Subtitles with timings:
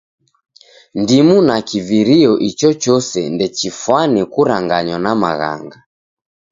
[1.01, 5.77] Ndimu na kivirio ichochose ndechifwane kuranganywa na maghanga.